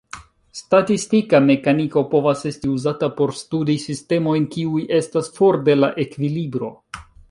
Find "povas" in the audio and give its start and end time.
2.15-2.43